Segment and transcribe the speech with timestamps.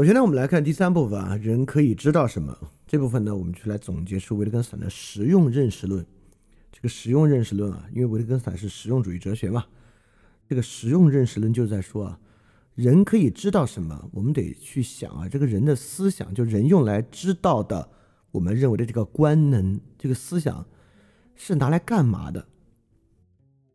[0.00, 2.56] 首先呢，我们来看第三部分啊，人可以知道什么？
[2.86, 6.06] 这部分呢，我们就来总结出维特根斯坦的实用认识论。
[6.72, 9.66] 这个实用认识论啊，因为维特根斯坦是实用主义哲学嘛，
[10.48, 12.18] 这个实用认识论就是在说啊，
[12.74, 14.08] 人可以知道什么？
[14.14, 17.90] 我们得去想啊，这个人的思想，就人用来知道的，
[18.30, 20.66] 我们认为的这个官能，这个思想
[21.34, 22.48] 是拿来干嘛的？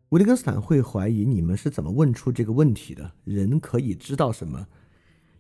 [0.10, 3.12] 维特根斯坦会怀疑你们是怎么问出这个问题的？
[3.26, 4.66] 人可以知道什么？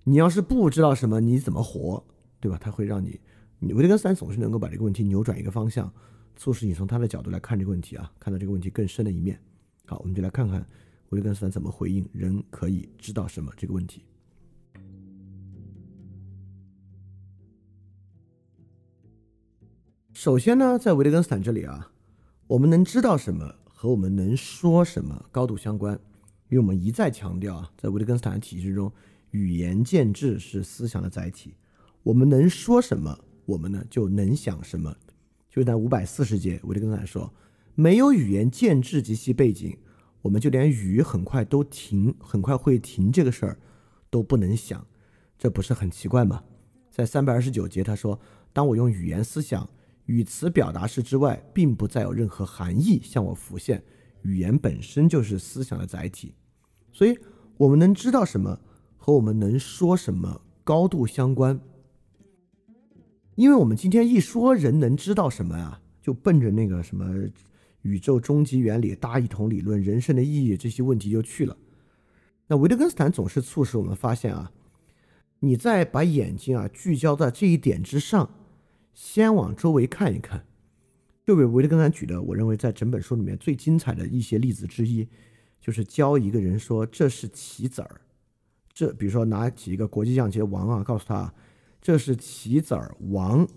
[0.08, 2.04] 你要是不知道什么，你怎么活，
[2.40, 2.60] 对吧？
[2.62, 3.20] 他会让你，
[3.58, 5.92] 你维特根斯坦总是能够把这个问题扭转一个方向，
[6.36, 9.40] 促使你从他的角度来看这个问题啊，看到这个问题更深的一面。
[9.88, 10.64] 好，我们就来看看
[11.10, 14.06] 维特根斯坦怎么回应“人可以知道什么”这个问题。
[20.14, 21.92] 首先呢，在维特根斯坦这里啊，
[22.46, 26.00] 我们能知道什么和我们能说什么高度相关，
[26.50, 28.94] 因为我们一再强调啊，在维特根斯坦的体系之中。
[29.36, 31.58] 语言建制是思想的载体，
[32.04, 34.96] 我们能说什么，我们呢就能想什么。
[35.50, 37.34] 就在五百四十节，维特根斯坦说，
[37.74, 39.78] 没有语言建制及其背景，
[40.22, 43.60] 我们就连语很快都停，很快会停这个事儿
[44.10, 44.88] 都不能想，
[45.38, 46.42] 这不是很奇怪吗？
[46.90, 48.18] 在三百二十九节，他说，
[48.54, 49.70] 当我用语言思想、
[50.06, 53.84] 语词表达式之外，并不再有任何含义向我浮现，
[54.22, 56.34] 语言本身就是思想的载体，
[56.94, 57.20] 所以
[57.58, 58.62] 我们能知道什么？
[59.06, 61.62] 和我们能说什么高度相关，
[63.36, 67.08] 因为我们今天一说人能知道什么啊，就奔着那个什么
[67.84, 71.56] 宇宙终极原理、大一统理论、人生的意义这些问题就去了。
[72.48, 74.52] 那维特根斯坦总是促使我们发现啊，
[75.42, 78.28] 你再把眼睛啊聚焦在这一点之上，
[78.96, 80.48] 先往周围看一看。
[81.28, 85.08] 就为维特根斯坦举的，我认为在整本书里面最精彩的一些例子之一，
[85.62, 88.02] 就是教一个人说这是棋子儿。
[88.76, 91.34] 这比如说拿起一个国际象棋的王啊，告诉他
[91.82, 93.48] 这是棋子儿王，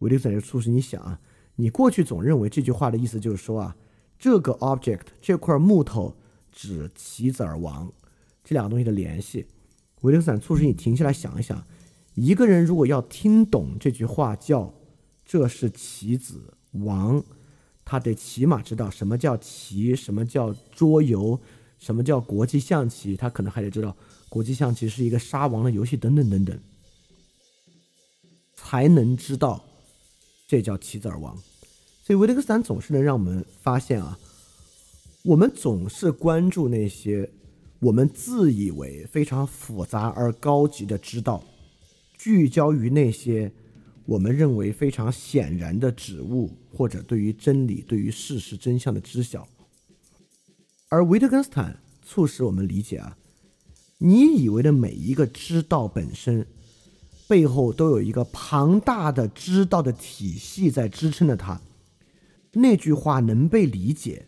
[0.00, 1.18] 维特根斯坦就促使你想啊，
[1.56, 3.76] 你过去总认为这句话的意思就是说啊，
[4.18, 6.14] 这个 object 这块木头
[6.52, 7.90] 指棋子儿王，
[8.44, 9.46] 这两个东西的联系，
[10.02, 11.64] 维特根斯坦促使你停下来想一想，
[12.14, 14.74] 一个人如果要听懂这句话叫
[15.24, 17.24] 这是棋子王，
[17.86, 21.40] 他得起码知道什么叫棋，什么叫桌游，
[21.78, 23.96] 什么叫国际象棋，他可能还得知道。
[24.28, 26.60] 国际象棋是一个杀王的游戏，等等等等，
[28.54, 29.64] 才能知道
[30.46, 31.36] 这叫棋子儿王。
[32.04, 34.18] 所以维特根斯坦总是能让我们发现啊，
[35.22, 37.28] 我们总是关注那些
[37.78, 41.42] 我们自以为非常复杂而高级的知道，
[42.18, 43.50] 聚焦于那些
[44.04, 49.48] 我们认为非常显然的指物，或者对于真理、对于事实真相的知晓。
[50.88, 53.16] 而维特根斯坦促使我们理解啊。
[53.98, 56.46] 你以为的每一个知道本身，
[57.26, 61.60] 背后都有一个庞大的知道的体系在支撑着它。
[62.52, 64.26] 那句话能被理解，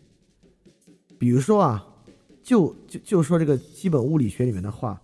[1.17, 1.87] 比如说啊，
[2.43, 4.99] 就就就说这个基本物理学里面的话，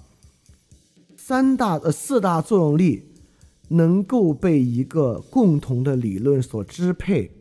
[1.15, 3.03] 三大呃四大作用力
[3.69, 7.31] 能够被一个共同的理论所支配，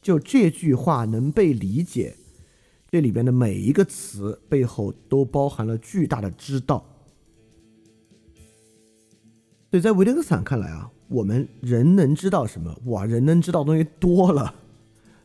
[0.00, 2.16] 就这句话能被理解。
[2.92, 6.84] 这里边的每一个词背后都包含了巨大的知道。
[9.70, 12.78] 所以在维特根斯坦看来啊，我们人能知道什么？
[12.84, 14.54] 哇，人能知道东西多了。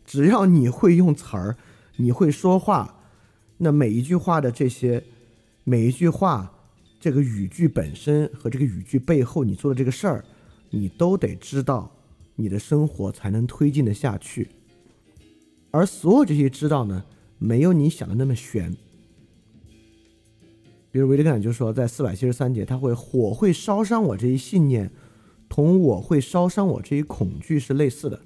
[0.05, 1.57] 只要你会用词儿，
[1.97, 3.01] 你会说话，
[3.57, 5.03] 那每一句话的这些，
[5.65, 6.49] 每一句话
[7.01, 10.23] 这个语句本身和这个语句背后你做的这个事儿，
[10.69, 11.91] 你都得知道，
[12.37, 14.47] 你的生活才能推进的下去。
[15.71, 17.03] 而所有这些知道呢？
[17.37, 18.75] 没有你想的那么玄。
[20.89, 24.89] 比如维特根就说，在四百七十三节，他会火会烧伤我这一信念，
[25.47, 28.17] 同我会烧伤我这一恐惧是类似的。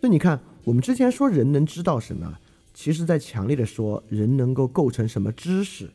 [0.00, 2.38] 所以你看，我们之前说人能知道什么，
[2.74, 5.88] 其实在强烈的说人能够构成什么知识。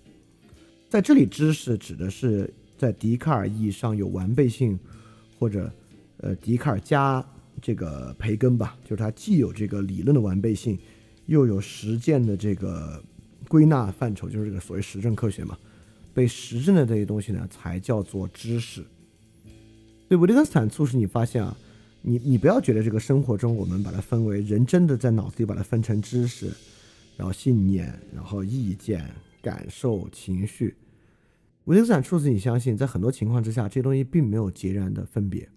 [0.90, 4.80] 在这里，知识指的是在笛卡尔意义上有完备性，
[5.38, 5.72] 或者
[6.18, 7.24] 呃笛卡尔加
[7.62, 10.80] 这个培根吧，就是它既有这个理论的完备性。
[11.32, 13.02] 又有实践的这个
[13.48, 15.58] 归纳范畴，就是这个所谓实证科学嘛。
[16.14, 18.84] 被实证的这些东西呢，才叫做知识。
[20.10, 21.56] 对维特根斯坦促使你发现啊，
[22.02, 26.52] 你你不要觉得这个生活中我们把它分为人真的在脑子里把它分成知识，
[27.16, 29.10] 然后信念，然后意见、
[29.42, 30.76] 感受、情绪。
[31.64, 35.48] 维特根斯坦促使你相信，在很多情况之下，这些东西并没有截然的分别。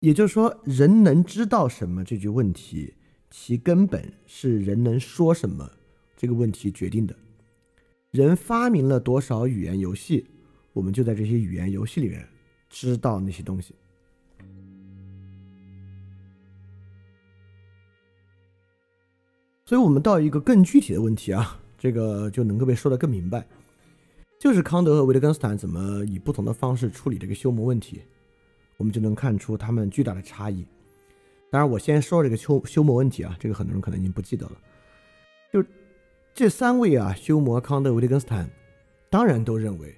[0.00, 2.94] 也就是说，人能知道什么这句问题，
[3.30, 5.70] 其根本是人能说什么
[6.16, 7.14] 这个问题决定的。
[8.10, 10.26] 人发明了多少语言游戏，
[10.72, 12.26] 我们就在这些语言游戏里面
[12.70, 13.74] 知道那些东西。
[19.66, 23.46] 所以，我们到一个更具体的问题啊，这个就能够被说得更明白，
[24.40, 28.00] 就是康德和维特根斯坦怎么以不同的方式处理这个修谟问题，
[28.80, 30.66] 我们就能看出他们巨大的差异。
[31.50, 34.52] 当然，我先说这个修修谟问题啊，这个很多人可能已经不记得了。
[35.52, 35.62] 就
[36.32, 38.48] 这三位啊，修谟、康德、维特根斯坦，
[39.10, 39.94] 当然都认为，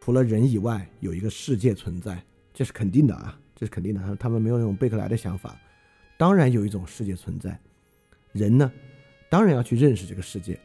[0.00, 2.20] 除了人以外有一个世界存在，
[2.52, 4.16] 这是肯定的啊，这是肯定的。
[4.16, 5.56] 他们没有那种贝克莱的想法，
[6.16, 7.56] 当然有一种世界存在，
[8.32, 8.72] 人呢？
[9.30, 10.58] 当然要去认识这个世界，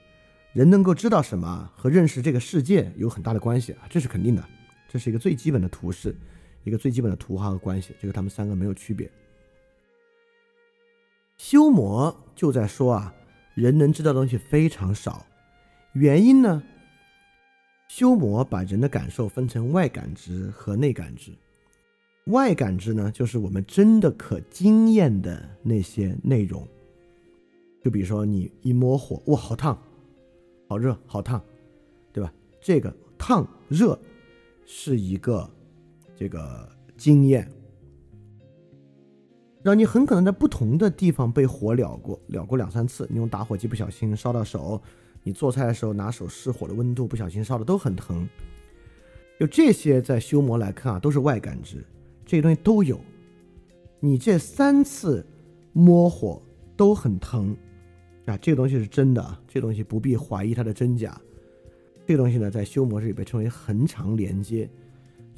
[0.53, 4.43] 人能够知道什么和认识这个世界有很大的关系啊，这是肯定的，
[4.87, 6.15] 这是一个最基本的图示，
[6.63, 9.09] 一个最基本的图画和关系，这个他们三个没有区别。
[11.37, 13.13] 修魔就在说啊，
[13.55, 15.25] 人能知道的东西非常少，
[15.93, 16.63] 原因呢？
[17.89, 21.31] 修魔把人的感受分成外感知和内感知，
[22.27, 26.67] 外感知呢，就是我们真的可经验的那些内容。
[27.83, 29.77] 就比如说，你一摸火，哇，好烫，
[30.69, 31.43] 好热，好烫，
[32.13, 32.33] 对吧？
[32.61, 33.99] 这个烫热
[34.65, 35.47] 是一个
[36.15, 37.49] 这个经验，
[39.61, 43.07] 让你很可能在不同的地方被火燎过，燎过两三次。
[43.09, 44.81] 你用打火机不小心烧到手，
[45.23, 48.27] 你做菜的时候拿手试火的温度不小心烧的都很疼。
[49.39, 51.83] 就这些，在修魔来看啊，都是外感知，
[52.25, 52.99] 这些东西都有。
[53.99, 55.25] 你这三次
[55.71, 56.41] 摸火
[56.77, 57.55] 都很疼。
[58.25, 61.19] 啊，这个东西是真的啊，这东西不必怀疑它的真假。
[62.05, 64.69] 这个东西呢，在修模式里被称为恒常连接，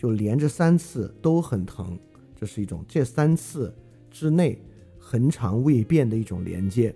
[0.06, 1.98] 就连着三次都很疼，
[2.40, 3.74] 这是一种这三次
[4.12, 4.56] 之内
[5.00, 6.94] 恒常未变的一种连接。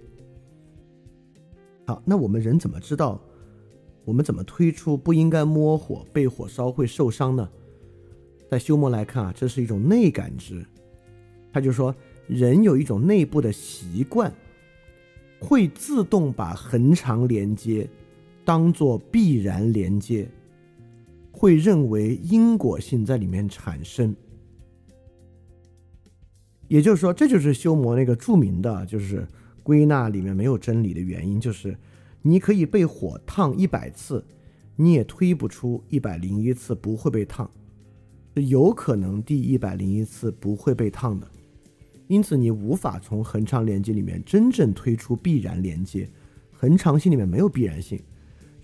[1.87, 3.19] 好，那我们人怎么知道？
[4.05, 7.49] 我们怎么推出不应该摸火、被火烧会受伤呢？
[8.47, 10.63] 在修魔来看啊，这是一种内感知。
[11.51, 11.95] 他就说，
[12.27, 14.31] 人有一种内部的习惯。
[15.39, 17.89] 会自动把恒常连接
[18.45, 20.29] 当做必然连接，
[21.39, 24.13] 会认为因果性在里面产生。
[26.67, 29.25] 也就是说，这就是修魔那个著名的，就是
[29.63, 31.77] 归纳里面没有真理的原因，就是
[32.21, 34.21] 你可以被火烫一百次，
[34.75, 37.49] 你也推不出一百零一次不会被烫，
[38.33, 41.25] 有可能第一百零一次不会被烫的。
[42.09, 46.09] 因此，你无法从恒常连接里面真正推出必然连接。
[46.51, 47.97] 恒常性里面没有必然性，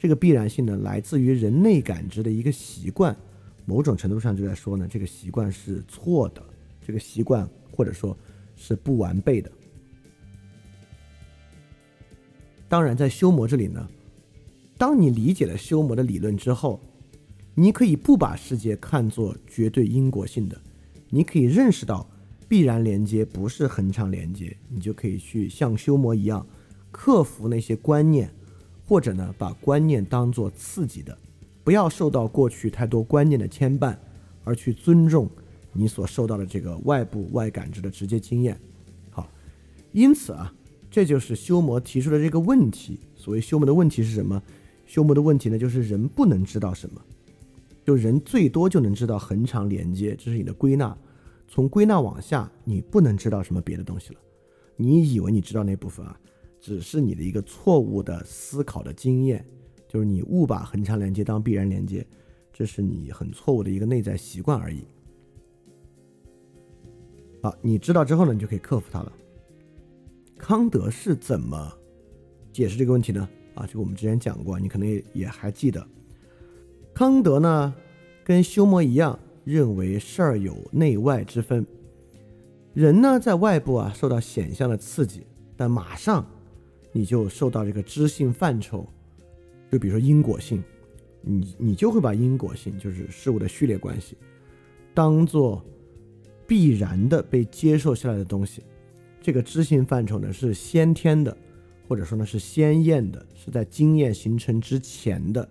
[0.05, 3.17] 这个必然性呢，来自于人类感知的一个习惯。
[3.65, 6.43] 某种程度上就在说呢，这个习惯是错的，
[6.85, 8.15] 这个习惯或者说
[8.55, 9.51] 是不完备的。
[12.69, 13.89] 当然，在修魔这里呢，
[14.77, 16.79] 当你理解了修魔的理论之后，
[17.55, 20.61] 你可以不把世界看作绝对因果性的，
[21.09, 22.07] 你可以认识到。
[22.47, 26.45] 必然连接不是恒常连接，你就可以去像修魔一样，
[26.91, 28.31] 克服那些观念，
[28.85, 31.17] 或者呢，把观念当做刺激的，
[31.63, 33.95] 不要受到过去太多观念的牵绊，
[34.43, 35.29] 而去尊重
[35.73, 38.59] 你所受到的这个外部外感知的直接经验。
[39.09, 39.27] 好，
[39.91, 40.53] 因此啊，
[40.91, 42.99] 这就是修魔提出的这个问题。
[43.15, 44.41] 所谓修魔的问题是什么？
[44.85, 47.01] 修魔的问题呢，就是人不能知道什么，
[47.83, 50.95] 就人最多就能知道恒常连接，这是你的归纳。
[51.47, 54.19] 从归纳往下，你不能知道什么别的东西了。
[54.75, 56.19] 你以为你知道那部分啊，
[56.65, 59.45] 只是你的一个错误的思考的经验，
[59.87, 62.03] 就是你误把恒常连接当必然连接，
[62.51, 64.83] 这是你很错误的一个内在习惯而已。
[67.43, 69.13] 好，你知道之后呢，你就可以克服它了。
[70.39, 71.71] 康德是怎么
[72.51, 73.29] 解释这个问题呢？
[73.53, 75.87] 啊，这个我们之前讲过，你可能也也还记得。
[76.95, 77.75] 康德呢，
[78.23, 79.19] 跟休谟一样。
[79.43, 81.63] 认为事儿有内外之分，
[82.73, 86.25] 人呢在外部啊受到显象的刺激，但马上
[86.97, 88.87] 你就受到这个知性范畴，
[89.69, 90.63] 就比如说因果性，
[91.21, 94.15] 你你就会把因果性就是事物的序列关系，
[94.93, 95.61] 当做
[96.47, 98.63] 必然的被接受下来的东西。
[99.21, 101.35] 这个知性范畴呢是先天的，
[101.85, 105.49] 或者说呢是鲜艳的，是在经验形成之前的。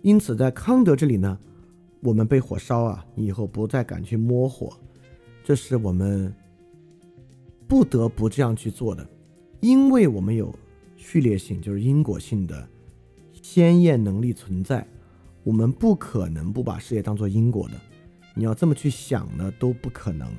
[0.00, 1.38] 因此，在康德这里呢，
[2.00, 4.76] 我们被火烧啊，你以后不再敢去摸火，
[5.44, 6.34] 这是我们
[7.72, 9.08] 不得不这样去做的，
[9.60, 10.54] 因为我们有
[10.94, 12.68] 序列性，就是因果性的
[13.40, 14.86] 鲜艳能力存在，
[15.42, 17.74] 我们不可能不把事业当做因果的。
[18.34, 20.30] 你要这么去想呢，都不可能。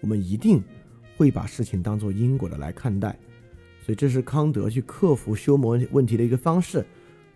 [0.00, 0.62] 我们一定
[1.18, 3.18] 会把事情当做因果的来看待。
[3.82, 6.82] 所以这是康德去克服修魔问题的一个方式。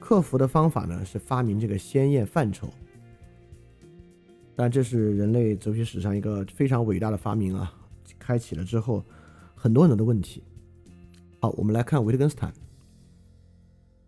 [0.01, 2.71] 克服的方法呢是发明这个鲜艳范畴。
[4.57, 7.77] 但这是人类哲学史上一个非常伟大的发明啊！
[8.19, 9.05] 开启了之后，
[9.63, 10.43] 很多很多的问题。
[11.39, 12.53] 好，我们来看维特根斯坦。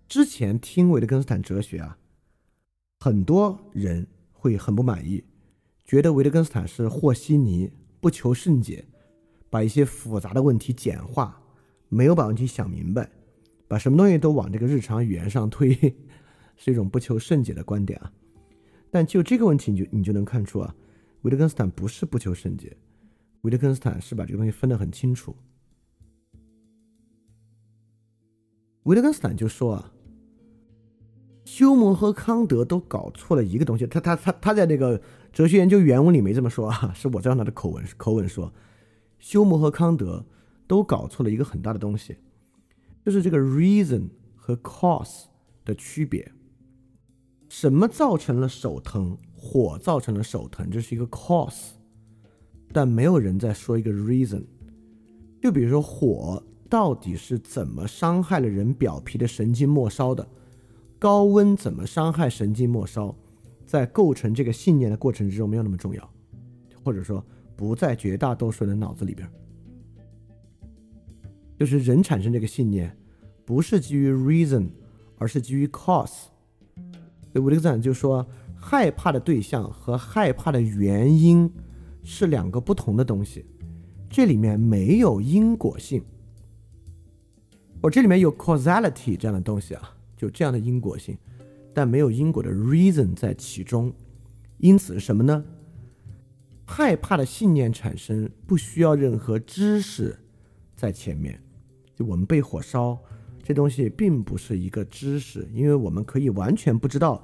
[0.08, 1.96] 之前听维特根斯坦哲学啊，
[2.99, 5.23] 很多人会很不满意，
[5.84, 7.70] 觉得维特根斯坦是和稀泥，
[8.00, 8.84] 不求甚解，
[9.49, 11.40] 把一些复杂的问题简化，
[11.88, 13.08] 没有把问题想明白，
[13.68, 15.73] 把什么东西都往这个日常语言上推，
[16.56, 18.12] 是一种不求甚解的观点啊。
[18.90, 20.75] 但就这个问题，你就你就能看出啊，
[21.23, 22.76] 维特根斯坦不是不求甚解，
[23.44, 25.36] 维特根斯坦是把这个东西分得很清楚。
[28.84, 29.92] 维特根斯坦就说啊，
[31.44, 33.86] 休谟和康德都搞错了一个东西。
[33.86, 38.50] 他他他他在那个哲学研究原文里没这么说啊， 是我照他的口吻口吻说，
[39.18, 40.24] 休谟和康德
[40.66, 42.16] 都搞错了一个很大的东西，
[43.04, 45.24] 就是这个 reason 和 cause
[45.66, 46.32] 的区别。
[47.50, 49.18] 什么造成了手疼？
[49.36, 51.72] 火造成了手疼，这是一个 cause，
[52.75, 54.43] 但没有人在说一个 reason。
[55.40, 60.26] 就比如说火到底是怎么伤害了人表皮的神经末梢的？
[60.99, 63.14] 高温怎么伤害神经末梢？
[63.64, 66.11] 在构成这个信念的过程之中没有那么重要，
[66.83, 69.28] 或者说不在绝大多数人脑子里边。
[71.57, 72.97] 就是人产生这个信念，
[73.45, 74.69] 不是基于 reason，
[75.16, 76.25] 而是基于 cause。
[77.35, 81.50] 维特根斯坦就说，害怕的对象和害怕的原因
[82.04, 83.44] 是两个不同的东西，
[84.08, 86.04] 这里面没有因果性。
[87.80, 91.16] 我这里面有 causality 这样的东西啊，就这样的因果性，
[91.73, 93.92] 但没有因果的 reason 在其中。
[94.58, 95.44] 因此什么呢？
[96.66, 100.18] 害怕的信念产生不需要任何知识
[100.75, 101.38] 在前面，
[101.94, 102.99] 就我们被火烧。
[103.42, 107.23] 这东西并不是一个知识，因为我们可以完全不知道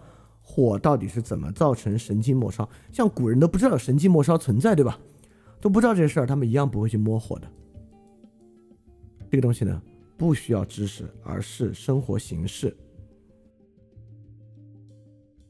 [0.51, 4.99] 火到底是怎么造成神经末梢，像古人都不知道神经末梢存在，对吧？
[5.61, 7.47] 都不知道这事儿，他们一样不会去摸火的。
[9.31, 9.81] 这个东西呢，
[10.17, 12.77] 不需要知识，而是生活形式。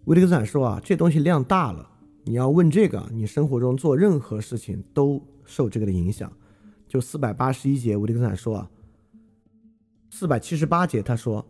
[0.05, 1.89] 维特根斯坦说啊，这东西量大了，
[2.25, 6.31] 你要问这个，你生活中做任何事情都受这个的影响。
[6.87, 8.71] 就四百八十一节，维特根斯坦说啊。
[10.11, 11.47] 四百七十八节，他说：“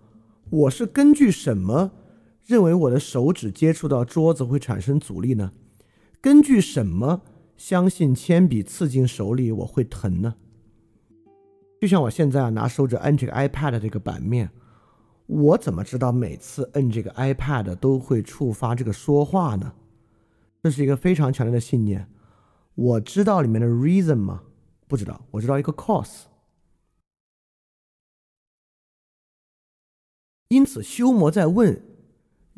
[0.50, 1.90] 我是根据什么
[2.46, 5.52] 认为我的手指接触到桌子会产生阻力呢？
[6.20, 7.22] 根据什么
[7.56, 10.34] 相信铅笔刺进手里我会疼呢？
[11.80, 14.50] 就像我现在啊，拿手指摁这个 iPad 这个版面，
[15.26, 19.74] 我怎么知道每次摁这个 iPad 都会触发这个说话呢？
[20.62, 22.06] 这是一个非常强烈的信念。
[22.74, 24.42] 我知道里面的 reason 吗？
[24.86, 26.24] 不知道，我知道一个 cause。”
[30.48, 31.80] 因此，修魔在问：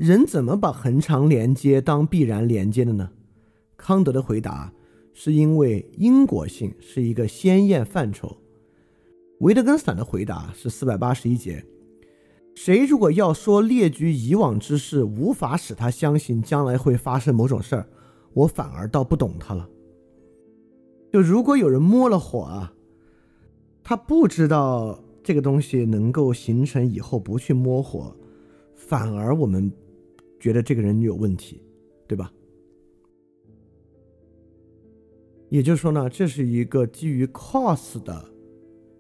[0.03, 3.09] 人怎么把恒常连接当必然连接的呢？
[3.77, 4.73] 康德的回答
[5.13, 8.37] 是因为因果性是一个鲜艳范畴。
[9.39, 11.65] 维特根斯坦的回答是四百八十一节：
[12.57, 17.87] 谁如果要说列举以往之事无法使他相信将来会发生某种事儿，
[18.33, 19.69] 我反而倒不懂他了。
[21.13, 22.73] 就如果有人摸了火啊，
[23.85, 24.99] 他不知道。
[25.23, 28.17] 这个东西能够形成以后不去摸火，
[28.75, 29.71] 反而我们
[30.43, 31.63] 觉得这个人有问题，
[32.09, 32.33] 对吧？
[35.49, 38.25] 也就是说呢，这是一个基于 cos 的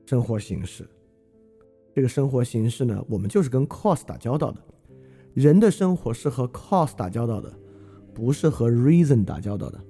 [0.06, 0.88] 生活形式。
[1.92, 4.62] 这个生活形式呢，我们就是跟 cos 打交道的。
[5.34, 7.52] 人的生活是和 cos 打交道的，
[8.14, 9.84] 不是和 reason 打交道的。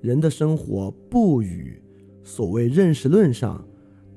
[0.00, 1.82] 人的生活不与
[2.22, 3.66] 所谓认识论上。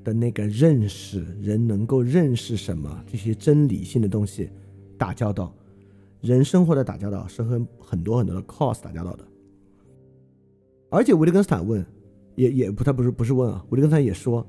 [0.04, 4.48] 的那个认识，人能够认识什么这些真理性的东西，
[4.96, 5.52] 打交道，
[6.26, 9.24] 人生活的打交道是和很多很多的 cause 打交道的。
[10.90, 11.84] 而且维特根斯坦问，
[12.34, 14.46] 也也不他不是不是问啊，维特根斯坦也说，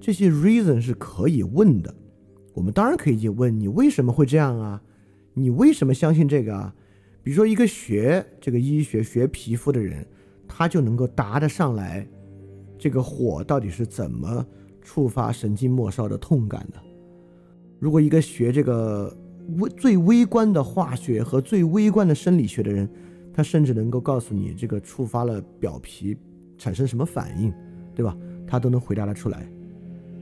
[0.00, 1.94] 这些 reason 是可以问的，
[2.54, 4.82] 我们当然可以去问你为什么会这样啊？
[5.34, 6.74] 你为什么相信这个啊？
[7.22, 10.06] 比如说一个学这个医学学皮肤的人，
[10.48, 12.06] 他就能够答得上来，
[12.78, 14.44] 这个火到底是怎么？
[14.80, 16.80] 触发神经末梢的痛感的。
[17.78, 19.14] 如果一个学这个
[19.56, 22.88] 微最微观的化学和最微观的生理学的人，
[23.32, 26.16] 他甚至能够告诉你这个触发了表皮
[26.56, 27.52] 产生什么反应，
[27.94, 28.16] 对吧？
[28.46, 29.48] 他都能回答得出来。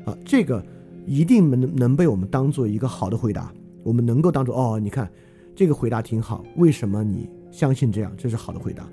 [0.05, 0.65] 啊，这个
[1.05, 3.53] 一定能能被我们当做一个好的回答。
[3.83, 5.11] 我们能够当做哦，你看
[5.55, 6.45] 这个回答挺好。
[6.57, 8.13] 为什么你相信这样？
[8.17, 8.89] 这是好的回答。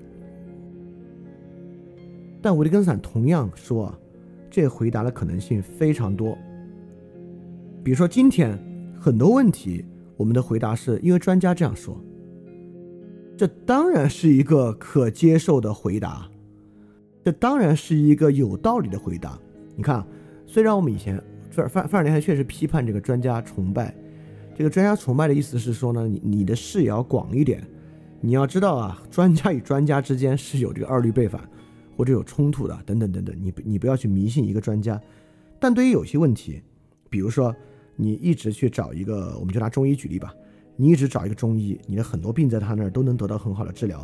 [2.42, 3.94] 但维特根斯坦同样说。
[4.56, 6.38] 这回答的可能性非常多。
[7.84, 8.56] 比如说今天
[8.96, 9.84] 很多问题，
[10.18, 12.00] 我们的回答是因为专家这样说，
[13.38, 16.30] 这当然是一个可接受的回答，
[17.24, 19.38] 这当然是一个有道理的回答。
[19.76, 20.06] 你看，
[20.46, 23.96] 虽然我们以前范范范尔年还确实批判这个专家崇拜，
[24.56, 27.66] 这个专家崇拜的意思是说呢，你你的视野要广一点，
[28.22, 31.42] 你要知道啊，专家与专家之间是有这个二律背反
[31.98, 35.02] 或者有冲突的，等等等等，你你不要去迷信一个专家。
[35.60, 36.62] 但对于有些问题，
[37.10, 37.56] 比如说
[37.96, 40.34] 你一直去找一个，我们就拿中医举例吧，
[40.76, 44.00] 你一直找一个中医，你的很多病在他那儿都能得到很好的治疗，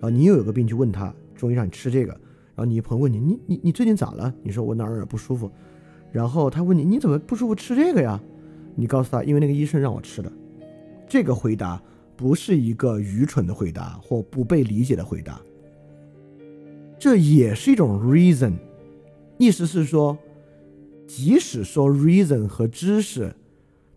[0.00, 4.34] 然后你又有个病去问他，中医让你吃这个，然后你朋友问你，你你你最近咋了？
[4.42, 5.50] 你说我哪儿哪儿不舒服，
[6.10, 8.18] 然后他问你你怎么不舒服吃这个呀？
[8.74, 10.32] 你告诉他，因为那个医生让我吃的。
[11.06, 11.80] 这个回答
[12.16, 15.40] 不是一个愚蠢的回答或不被理解的回答，
[16.98, 18.54] 这也是一种 reason，
[19.36, 20.16] 意思是说。
[21.06, 23.34] 即使说 reason 和知识，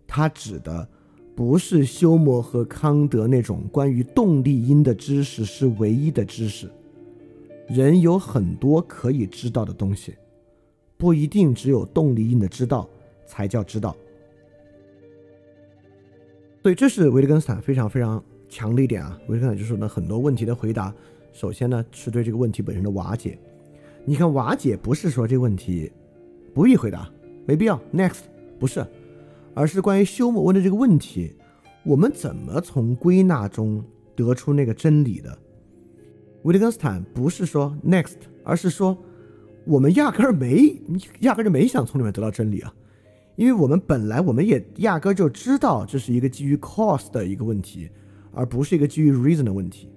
[0.05, 0.87] 它指的
[1.35, 6.69] 不是休谟和康德那种关于动力因的知识是唯一的知识。
[7.67, 10.15] 人有很多可以知道的东西，
[10.97, 12.89] 不一定只有动力因的知道
[13.25, 13.95] 才叫知道。
[16.63, 19.19] 所以这是维特根斯坦非常非常强的一点啊。
[19.27, 20.93] 维特根斯坦就说呢，很多问题的回答，
[21.33, 23.37] 首先呢是对这个问题本身的瓦解。
[24.05, 25.91] 你看瓦解不是说这个问题。
[26.53, 27.09] 不必回答，
[27.45, 27.79] 没必要。
[27.93, 28.21] Next，
[28.59, 28.85] 不是，
[29.53, 31.35] 而是关于休谟问的这个问题，
[31.85, 33.83] 我们怎么从归纳中
[34.15, 35.37] 得出那个真理的？
[36.43, 38.97] 维特根斯坦不是说 Next，而是说
[39.65, 40.81] 我们压根儿没，
[41.19, 42.73] 压根儿就没想从里面得到真理啊，
[43.35, 47.89] 因为我们本来我们也压根儿就知道这是一个基于 cause 的一个问题，
[48.31, 49.89] 而不是一个基于 reason 的问题。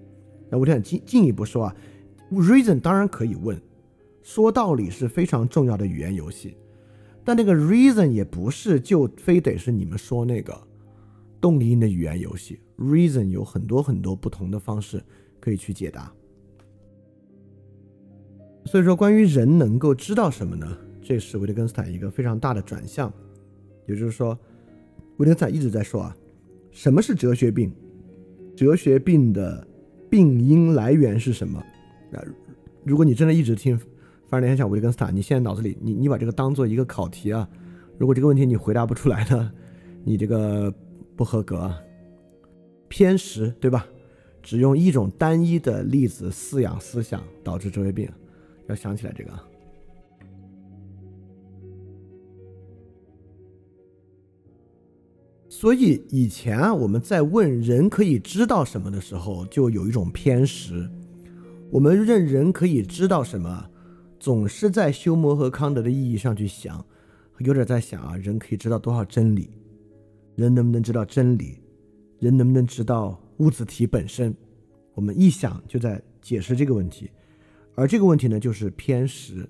[0.48, 1.76] 那我想进进一步说啊
[2.32, 3.60] ，reason 当然可以问。
[4.22, 6.56] 说道理是非常重要的语言游戏，
[7.24, 10.56] 但那个 reason 也不是就非得是你们说那个
[11.40, 12.60] 动力因的语言游戏。
[12.76, 15.02] reason 有很多很多不同的方式
[15.38, 16.12] 可以去解答。
[18.66, 20.76] 所以说，关于人能够知道什么呢？
[21.02, 23.12] 这是维特根斯坦一个非常大的转向。
[23.86, 24.38] 也就是说，
[25.16, 26.16] 维特根斯坦一直在说啊，
[26.70, 27.72] 什么是哲学病？
[28.54, 29.66] 哲学病的
[30.08, 31.58] 病因来源是什么？
[32.12, 32.22] 啊，
[32.84, 33.80] 如果你真的一直听。
[34.30, 37.46] 反正联想维特根斯坦，你现在脑子里，你你把这个当做一个考题啊。
[37.98, 39.52] 如果这个问题你回答不出来呢，
[40.04, 40.72] 你这个
[41.16, 41.76] 不合格，啊
[42.88, 43.84] 偏食，对吧？
[44.40, 48.08] 只用一种单一的例子饲养思想，导致哲学病，
[48.68, 49.30] 要想起来这个。
[55.48, 60.88] 所以以前啊，我们在问人可以知道什么的时候，就有一种偏食。
[61.70, 63.69] 我们认人可以知道什么？
[64.20, 66.84] 总是在休谟和康德的意义上去想，
[67.38, 69.48] 有点在想啊，人可以知道多少真理？
[70.36, 71.58] 人能不能知道真理？
[72.18, 74.34] 人能不能知道物质体本身？
[74.92, 77.10] 我们一想就在解释这个问题，
[77.74, 79.48] 而这个问题呢，就是偏食。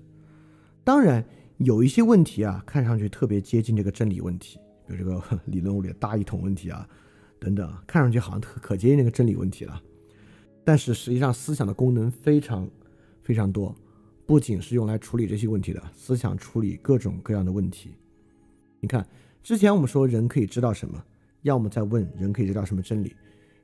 [0.85, 1.23] 当然，
[1.57, 4.57] 有一些问题啊，看上去特别接近这个真理问题，
[4.87, 6.87] 比如这个 理论物理的大一统问题啊，
[7.39, 9.81] 等等，看上去好像特可接近那个真理问题了。
[10.63, 12.69] 但是实际上，思想的功能非常
[13.21, 13.75] 非常多。
[14.31, 17.91] 不仅是用来处理这些问题的，思想处理各种各样的问题。
[18.79, 19.05] 你看，
[19.43, 21.03] 之前我们说人可以知道什么，
[21.41, 23.13] 要么在问人可以知道什么真理，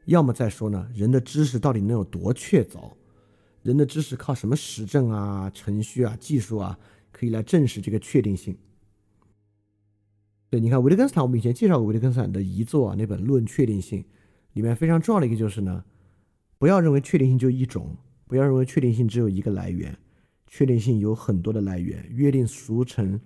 [0.08, 2.92] 要么在说呢，人的知识到底能有多确凿？
[3.62, 6.78] 人的知识靠什么实证啊、程序啊、技术啊，
[7.14, 8.58] 可以来证实这个确定性？
[10.50, 14.02] 对，你看维特根斯坦，我们以前介绍过维特根斯坦的遗作啊，那本《论确定性》
[14.52, 15.86] 里面非常重要的一个就是呢，
[16.58, 17.96] 不要认为确定性就一种，
[18.28, 19.98] 不要认为确定性只有一个来源。
[20.48, 23.20] 确定性有很多的来源，约定俗成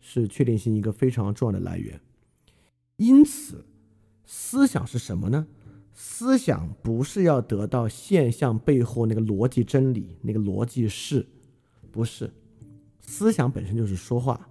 [0.00, 2.00] 是确定性一个非常重要的来源。
[2.96, 3.64] 因此，
[4.24, 5.46] 思想是什么呢？
[5.92, 11.26] 思想不是要得到现象背后那个逻辑真理，那个逻辑是，
[11.90, 12.32] 不是？
[13.00, 14.48] 思想本身就是说话，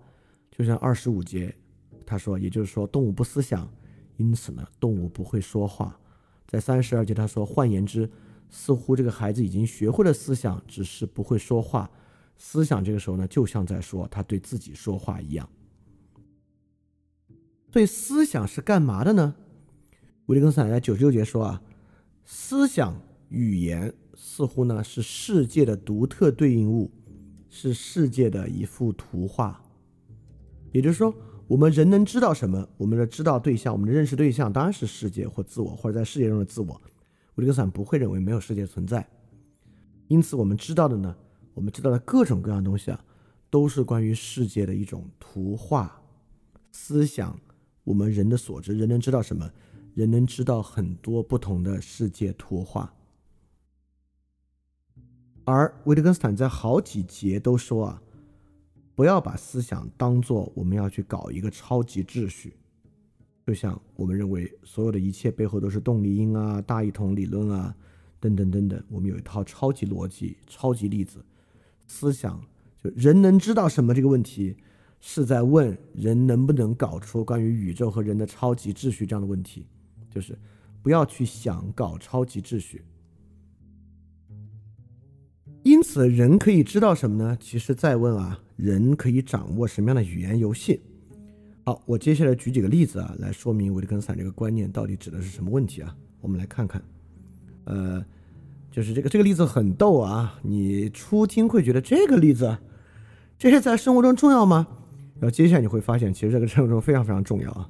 [0.51, 1.53] 就像二十五节
[2.05, 3.67] 他说，也就是说动物不思想，
[4.17, 5.99] 因此呢，动物不会说话。
[6.47, 8.10] 在三十二节他说，换言之，
[8.49, 11.89] 似乎这个孩子已经学会了思想，只是不会说话。
[12.43, 15.47] 思想这个时候呢，就像在说他对自己说话一样。
[17.71, 19.36] 所以思想是干嘛的呢？
[20.25, 21.62] 维特根斯坦在九十六节说啊，
[22.25, 22.99] 思想
[23.30, 26.89] 语言似乎呢是世界的独特对应物，
[27.47, 29.63] 是世界的一幅图画。
[30.71, 31.13] 也就是说，
[31.47, 32.67] 我们人能知道什么？
[32.75, 36.82] 我们的知道对象，我们的认识对象当然是世界或自我，或者在世界中的自我。
[37.36, 39.08] 维特根斯坦不会认为没有世界存在，
[40.08, 41.15] 因此我们知道的呢？
[41.53, 43.05] 我们知道的各种各样东西啊，
[43.49, 46.01] 都是关于世界的一种图画。
[46.71, 47.37] 思想
[47.83, 49.51] 我们人的所知，人能知道什么？
[49.93, 52.93] 人能知道很多不同的世界图画。
[55.43, 58.01] 而维特根斯坦在好几节都说啊，
[58.95, 62.55] 不要把思想当做我们要去搞一个超级秩序，
[63.45, 67.75] 就像我们认为所有的一切背后都是动力因啊、大一统理论啊
[68.19, 71.25] 等等等等，我们有一套超级逻辑、超级粒子
[71.91, 72.41] 思想，
[72.82, 74.56] 就人能知道什么这个问题，
[75.01, 79.67] 是在问人能不能搞出关于宇宙和人的超级秩序这样的问题，
[80.10, 80.38] 就是
[80.82, 82.82] 不要去想搞超级秩序。
[85.63, 87.38] 因此，人可以知道什么呢？
[87.39, 90.80] 其实再问啊，人可以掌握什么样的语言游戏？
[91.65, 95.95] 好，我接下来举几个例子啊，来说明维特根斯坦这个观念到底指的是什么问题啊？
[96.19, 96.82] 我们来看看，
[97.65, 98.04] 呃，
[98.71, 102.57] 就是这个这个例子很逗啊，你初听会觉得这个例子，
[103.38, 104.65] 这是在生活中重要吗？
[105.19, 107.69] 然后接下来你会发现，其实这个生活中非常非常重要啊。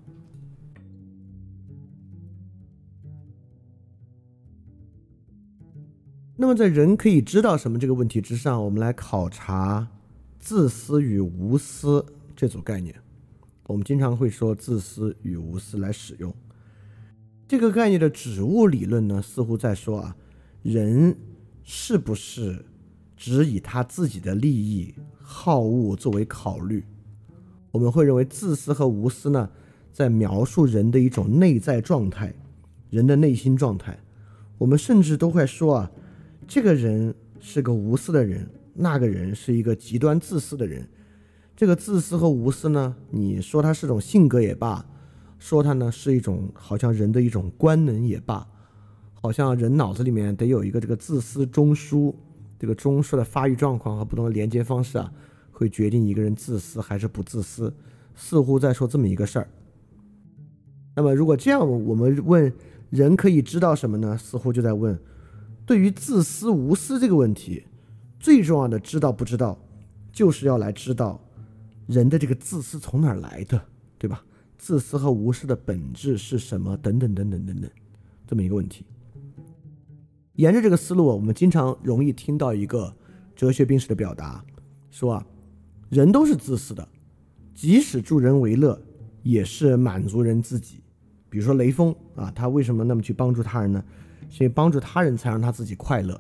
[6.38, 9.88] 那么，在人可以知道什么这个问题之上，我们来考察
[10.40, 12.96] 自私与无私这组概念。
[13.68, 16.34] 我们经常会说自私与无私来使用
[17.48, 20.16] 这个概念的指物理论呢，似乎在说啊，
[20.63, 21.15] 人
[21.63, 22.65] 是不是
[23.17, 26.84] 只以他自己的利益好恶作为考虑？
[27.71, 29.50] 我们会认为自私和无私呢，
[29.91, 32.34] 在描述人的一种内在状态，
[32.89, 33.97] 人的内心状态。
[34.58, 35.91] 我们甚至都会说啊。
[36.47, 40.86] 这个人是个无私的人，那个人是一个极端自私的人。
[41.56, 44.86] 这个自私和无私呢，你说他是种性格也罢，
[45.39, 48.45] 说他呢是一种好像人的一种官能也罢，
[49.22, 52.14] 好像人脑子里面得有一个这个自私中枢，
[52.58, 55.14] 这个中枢的发育状况和不同的连接方式啊，
[55.52, 57.72] 会决定一个人自私还是不自私，
[58.16, 59.48] 似乎在说这么一个事儿。
[60.96, 62.52] 那么如果这样，我们问
[62.90, 64.18] 人可以知道什么呢？
[64.18, 65.00] 似乎就在问。
[65.66, 67.64] 对于自私无私这个问题，
[68.20, 69.58] 最重要的知道不知道，
[70.12, 71.24] 就是要来知道
[71.88, 73.62] 人的这个自私从哪儿来的，
[73.98, 74.26] 对吧？
[74.58, 76.76] 自私和无私的本质是什么？
[76.78, 77.70] 等等等等等等，
[78.28, 78.84] 这么一个问题。
[80.36, 82.96] 沿着这个思路，我们经常容易听到一个
[83.36, 84.44] 哲学病史的表达，
[84.89, 85.26] 说啊，
[85.89, 86.88] 人都是自私的，
[87.54, 88.82] 即使助人为乐，
[89.24, 90.82] 也是满足人自己。
[91.30, 93.84] 比如说雷锋啊，他为什么那么去帮助他人呢？
[94.30, 96.20] 所以帮助他人才让他自己快乐，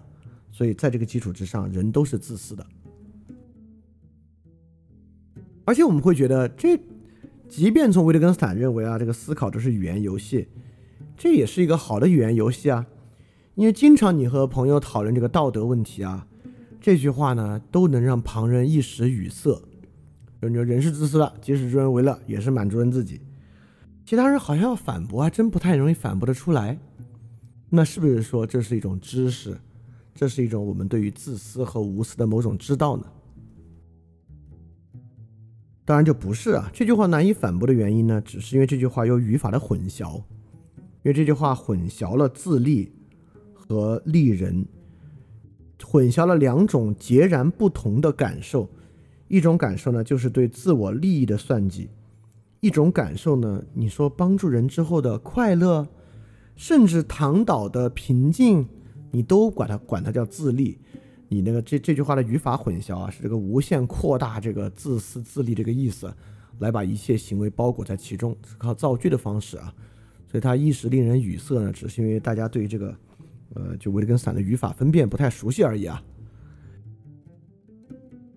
[0.51, 2.65] 所以在这个基础之上，人都是自私的。
[5.63, 6.77] 而且我们会觉得，这
[7.47, 10.47] 即便从维特根斯坦认为啊，这个思考就是语言游戏，
[11.15, 12.85] 这也是一个好的语言游戏啊。
[13.55, 16.25] 因为经常你和朋友讨论这个道德问题啊，
[16.79, 19.61] 这句话呢都能让旁人一时语塞。
[20.41, 23.21] 就你说人是自私的，即使助人为乐，也是满足人自己。
[24.03, 26.79] 其他人好像要反驳，还真不太容易反驳得出来。
[27.69, 29.57] 那是不是说这是一种知识，
[30.15, 33.05] 这是一种我们对于自私和无私的某种知道呢？
[35.85, 36.69] 当然就不是啊。
[36.73, 40.23] 这句话难以反驳的原因呢，只是因为这句话有语法的混淆，因
[41.03, 42.91] 为这句话混淆了自利
[43.71, 44.65] 和利人，
[45.81, 48.67] 混淆了两种截然不同的感受。
[49.29, 51.87] 一种感受呢，就是对自我利益的算计；
[52.59, 55.87] 一种感受呢，你说帮助人之后的快乐。
[56.57, 58.67] 甚至躺倒的平静，
[59.09, 60.77] 你都管它管它叫自利，
[61.27, 66.13] 你那个这这句话的语法混淆啊，是这个无限扩大这个自私自利这个意思，
[66.59, 69.73] 来把一切行为包裹在其中，靠造句的方式啊，
[70.29, 72.95] 所以它一时令人语塞呢，只是因为大家对这个，
[73.55, 76.01] 呃，就维特根斯坦的语法分辨不太熟悉而已啊。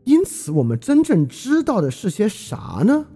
[0.04, 3.06] 因此，我们真正知道的是些啥呢？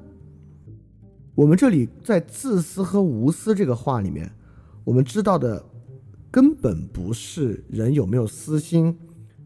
[1.35, 4.33] 我们这里在自私和无私这个话里面。
[4.85, 5.63] 我们知道的
[6.31, 8.97] 根本不是人有没有私心，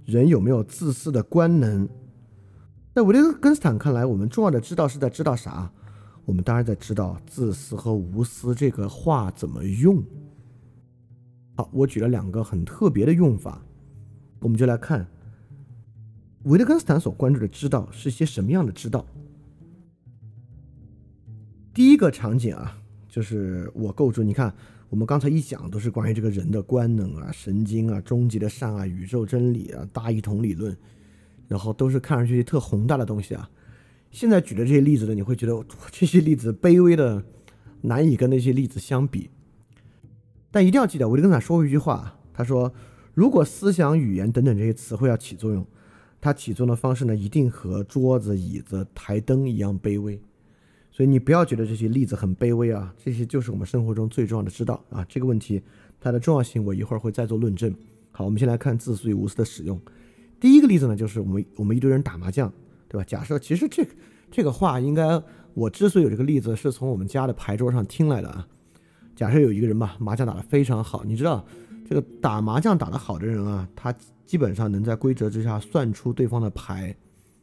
[0.05, 1.89] 人有没有自私的官能。
[2.95, 5.71] 在维特根斯坦看来，我们重要的知道是在知道啥？
[6.25, 10.01] 我们当然在知道自私和无私这个话怎么用。
[11.55, 13.63] 好，我举了两个很特别的用法，
[14.41, 15.07] 我们就来看
[16.45, 19.07] 维特根斯坦所关注的知道是些什么样的知道。
[21.73, 24.55] 第一个场景啊，就是我构筑，你看。
[24.93, 30.77] 我们刚才一讲都是关于这个人的官能啊、神经啊、终极的善啊、宇宙真理啊、大一统理论，
[31.49, 33.49] 然后都是看上去特宏大的东西啊。
[34.11, 37.25] 现在举的这些例子呢，你会觉得这些例子卑微的
[37.81, 39.31] 难以跟那些例子相比。
[40.53, 42.73] 但一定要记得，维特根斯坦说过一句话，他说
[43.15, 45.67] ：“如果思想、语言等等这些词汇要起作用，
[46.21, 50.21] 它起作用的方式呢，一定和桌子、椅子、台灯一样卑微。”
[50.95, 55.03] 所以你不要觉得这些例子很卑微啊，这些就是我们生活中最重要的知道啊。
[55.09, 55.63] 这个问题
[55.99, 57.75] 它的重要性，我一会儿会再做论证。
[58.11, 59.81] 好，我们先来看自私与无私的使用。
[60.39, 62.53] 第一个例子呢，就是我们我们一堆人打麻将，
[62.89, 63.05] 对吧？
[63.05, 63.91] 假设其实这个
[64.31, 65.23] 这个话应该，
[65.55, 68.47] 我之所以有这个例子，是从我们家的牌桌上听来的啊。
[69.15, 71.45] 假设有一个人吧，麻将打得非常好，你知道
[71.89, 73.95] 这个打麻将打得好的人啊，他
[74.25, 76.95] 基本上能在规则之下算出对方的牌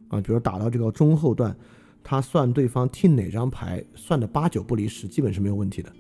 [0.08, 1.56] 啊，比如打到这个中后段。
[2.02, 5.92] 他算对方听哪张牌，算的八九不离十，基本是没有问题的。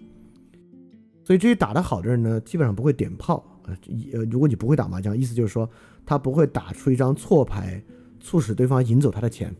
[1.25, 3.35] 所以这些打得好的人呢，基本上不会点炮。
[3.63, 3.77] 啊，
[4.13, 5.69] 呃，如果你不会打麻将，意思就是说
[6.05, 7.83] 他不会打出一张错牌，
[8.21, 9.53] 促使对方赢走他的钱。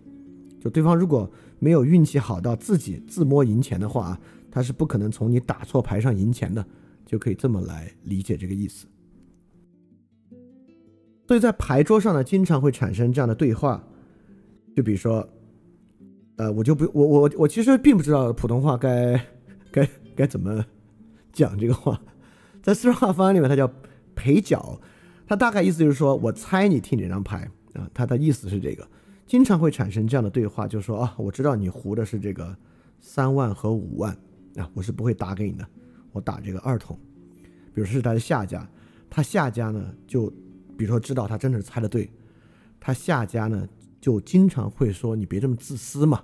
[0.62, 4.18] 就对方如果没有运气好到自己自摸赢钱的话，
[4.52, 6.66] 他是不可能从你打错牌上赢钱的。
[7.06, 8.86] 就可以这么来理解这个意思。
[11.28, 13.84] 所以在牌桌上呢，经常会产生这样的对话，
[14.76, 15.28] 就比如说。
[16.38, 19.22] 呃，我就不，我我我其实并不知道普通话该
[19.74, 19.86] 该
[20.16, 20.66] 该怎么
[21.34, 22.02] 讲这个话，
[22.64, 23.70] 在四川话方言里面，它叫
[24.16, 24.80] 陪角，
[25.28, 28.88] 它大概意思就是说我猜你听哪张牌啊，它的意思是这个，
[29.26, 32.56] 经常会产生这样的对话，就是说啊，我知道你胡的是这个
[33.02, 34.18] 三万和五万
[34.56, 35.68] 啊，我是不会打给你的，
[36.12, 36.98] 我打这个二筒，
[37.74, 38.70] 比如说是他的下家，
[39.10, 40.30] 他下家呢就
[40.78, 42.10] 比如说知道他真的是猜的对，
[42.80, 43.68] 他下家呢。
[44.02, 46.24] 就经常会说你别这么自私嘛。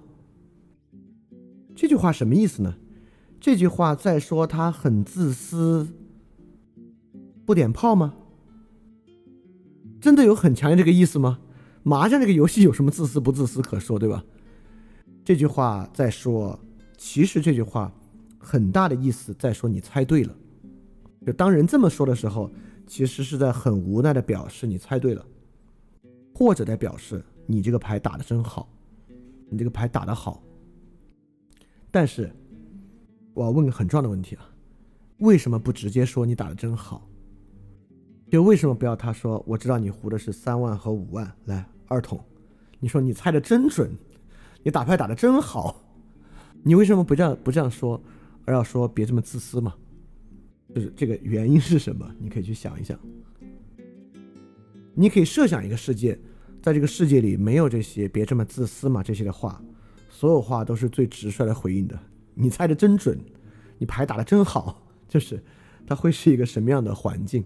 [1.75, 2.73] 这句话什么意思呢？
[3.37, 5.85] 这句话在说他很自私，
[7.45, 8.15] 不点炮吗？
[9.99, 11.41] 真的有很强烈这个意思吗？
[11.83, 14.23] 麻将这个游戏有什么自私不自私可说，对吧？
[15.25, 16.57] 这句话在说，
[16.97, 17.91] 其实这句话
[18.45, 20.35] 很大的意思在说你猜对了。
[21.25, 22.51] 就当人这么说的时候，
[22.85, 25.25] 其实是在很无奈的表示你猜对了，
[26.33, 27.23] 或者在表示。
[27.47, 28.67] 你这个牌打的真好，
[29.51, 30.41] 你这个牌打的好。
[31.91, 32.27] 但是，
[33.35, 34.49] 我要问个很重要的问题啊，
[35.19, 37.07] 为什么不直接说你打的真好？
[38.31, 42.19] 就为什么不要他说我知道你胡的是三万和五万，来二筒，
[42.79, 43.95] 你说你猜的真准，
[44.63, 45.79] 你打牌打的真好，
[46.63, 48.01] 你为什么不这样不这样说，
[48.45, 49.73] 而要说别这么自私嘛？
[50.73, 52.09] 就是这个原因是什么？
[52.19, 52.99] 你可以去想一想，
[54.93, 56.19] 你可以设想一个世界。
[56.61, 59.63] 在这个世界里，没有这些“别这么自私嘛”这些的话，
[60.09, 61.95] 所有话都是最直率的回应的。
[62.33, 63.15] 你猜的真准，
[63.77, 65.43] 你牌打的真好，就是
[65.85, 67.45] 它会是一个什么样的环境？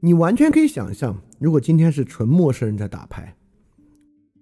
[0.00, 3.34] 你完全可以想象，如果今天是纯陌生人在打牌，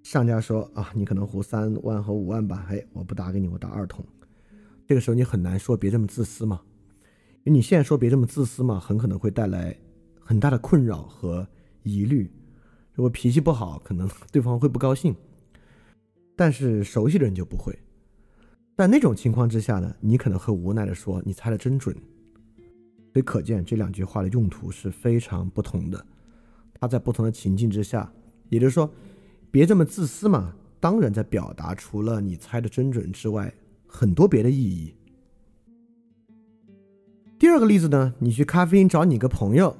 [0.03, 4.05] 上家说啊，你可能胡三万和五万吧，哎，我不打给你，我打二筒。
[4.87, 6.61] 这个时候你很难说别这么自私嘛，
[7.45, 9.77] 因为你现在说别这么自私嘛，很可能会带来
[10.21, 11.47] 很大的困扰和。
[11.85, 12.31] 疑虑，
[12.93, 15.13] 如果脾气不好，可能对方会不高兴。
[16.37, 17.77] 但是熟悉的人就不会。
[18.77, 21.93] 在那种情况之下呢，你可能会无奈的说：“你猜的真准。”
[23.13, 26.07] 所以可见这两句话的用途是非常不同的。
[26.73, 28.09] 它在不同的情境之下，
[28.49, 28.89] 也就是说，
[29.53, 30.57] 别这么自私嘛。
[30.81, 33.55] 当然，在表达除了你猜的真准之外，
[33.87, 34.93] 很多别的意义。
[37.39, 39.77] 第二个例子呢，你去咖啡厅找你个朋友。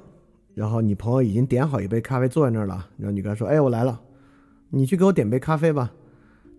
[0.55, 3.99] 然后你朋友已经点好一杯咖啡坐在那儿了，然后你跟他说：“哎，我来了，
[4.69, 5.91] 你去给我点杯咖啡吧。”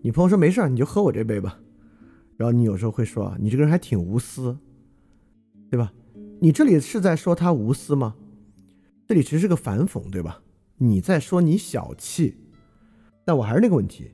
[0.03, 1.57] 你朋友说：“没事儿，你就喝我这杯吧。”
[2.35, 4.57] 然后你有时候会说：“你这个人还挺无私，
[5.71, 5.93] 对吧？”
[6.41, 8.15] 你这里是在说他无私吗？
[9.07, 10.41] 这里其实是个反讽，对吧？
[10.79, 12.35] 你在说你小气，
[13.25, 14.11] 但我还是那个问题，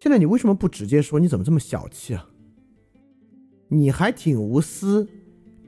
[0.00, 2.28] 现在你为什么不直接说你怎么这么小气啊？
[3.68, 5.06] 你还挺无私，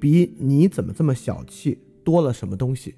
[0.01, 2.95] 比你怎么这么小气多了什么东西？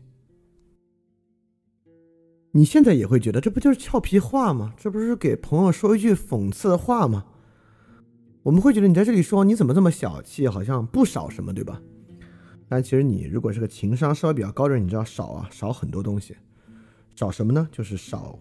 [2.53, 4.75] 你现在也会觉得这不就是俏皮话吗？
[4.77, 7.25] 这不是给朋友说一句讽刺的话吗？
[8.45, 11.83] 我们会觉得你在这里说你怎么这么小气，好像不少什么，对吧？
[12.69, 16.37] 但其实你如果是个情商稍微比较高的人，你知道少啊，少很多东西。
[17.17, 17.69] 少什么呢？
[17.73, 18.39] 就是少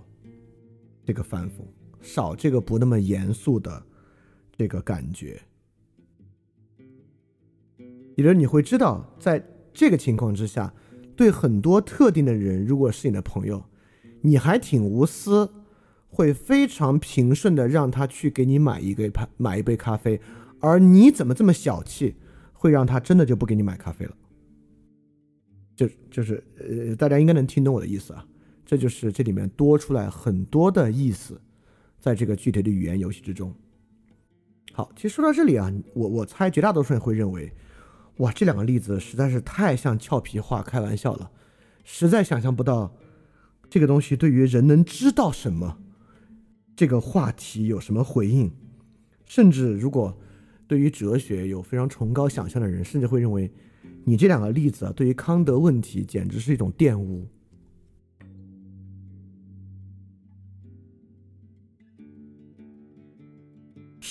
[1.06, 1.64] 这个反讽，
[2.02, 3.84] 少这个不那么严肃的
[4.56, 5.42] 这个感觉。
[8.16, 10.74] 也就是你会知道，在这个情况之下，
[11.16, 13.64] 对很多特定的人，如果是你的朋友。
[14.24, 15.52] 你还挺无私，
[16.08, 20.22] 会非常平顺的让他去给你买一个买买一杯咖啡，
[20.60, 22.14] 而你怎么这么小气，
[22.54, 24.16] 会让他真的就不给你买咖啡了？
[25.76, 28.24] 就就是呃，大家应该能听懂我的意思啊，
[28.72, 31.42] 这就是这里面多出来很多的意思，
[32.00, 33.54] 在这个具体的语言游戏之中。
[34.72, 37.52] 好，其实说到这里啊，我我猜绝大多数人会认为，
[38.20, 41.30] 哇，这两个例子实在是太像俏皮话开玩笑了，
[41.84, 42.96] 实在想象不到。
[43.70, 45.78] 这个东西对于人能知道什么
[46.74, 48.54] 这个话题有什么回应，
[49.26, 50.18] 甚至如果
[50.66, 53.52] 对于哲学有非常崇高想象的人，甚至会认为
[54.06, 57.28] 你这两个例子啊，对于康德问题简直是一种玷污。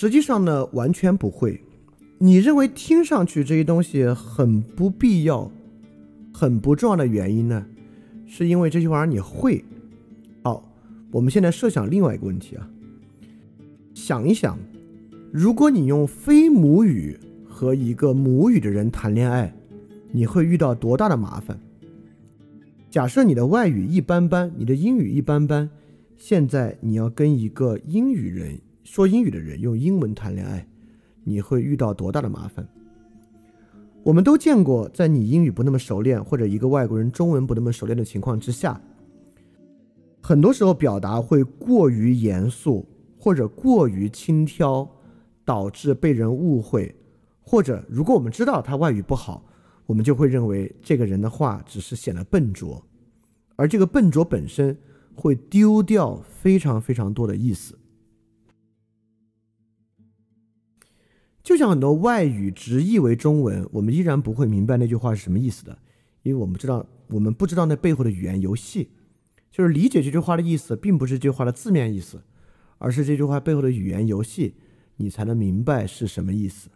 [0.01, 1.61] 实际上呢，完全不会。
[2.17, 5.53] 你认为听上去这些东西很不必要、
[6.33, 7.67] 很不重要的原因呢，
[8.27, 9.63] 是因为这些玩意儿你会。
[10.43, 10.67] 好，
[11.11, 12.67] 我们现在设想另外一个问题啊，
[13.93, 14.59] 想一想，
[15.31, 17.15] 如果你用非母语
[17.47, 19.55] 和一个母语的人谈恋爱，
[20.13, 21.61] 你会遇到多大的麻烦？
[22.89, 25.69] 假设你的外语一般般，你的英语一般般，
[26.17, 28.59] 现在你要跟一个英语人。
[28.91, 30.67] 说英语的人用英文谈恋爱，
[31.23, 32.67] 你会遇到多大的麻烦？
[34.03, 38.81] 我们都见过，在你英语不那么熟练，或者一个外国人中文不那么熟练的情况之下，
[40.21, 42.85] 很多时候表达会过于严肃，
[43.17, 44.89] 或者过于轻佻，
[45.45, 46.93] 导致被人误会。
[47.43, 49.47] 或者，如果我们知道他外语不好，
[49.87, 52.85] 我们就会认为这个人的话只是显得笨拙，
[53.55, 54.77] 而这个笨拙本身
[55.15, 57.77] 会丢掉非常非常多的意思。
[61.51, 65.77] 就像很多外语直译为中文，我们依然不会明白那句话是什么意思的，
[66.23, 68.93] 因为我们知道，我们不知道那背后的语言游戏。
[69.51, 72.23] 就是理解这句话的意思，并不是这句话的字面意思，
[72.79, 74.55] 而是这句话背后的语言游戏，
[74.99, 76.71] 你才能明白是什么意思。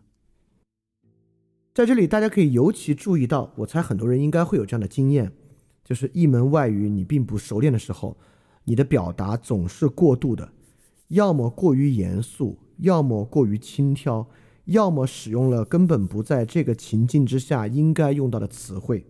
[1.73, 5.31] 在这里，大家可以尤其注意到，我猜很多人应该会有这样的经验，
[5.85, 8.17] 就是一门外语你并不熟练的时候，
[8.65, 10.51] 你的表达总是过度的，
[11.07, 14.27] 要么过于严肃，要么过于轻佻。
[14.67, 19.05] 要么使用了根本不在这个情境之下应该用到的词汇，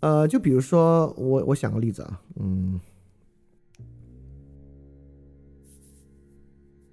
[0.00, 2.80] 呃，就比如说我我想个例子啊，嗯，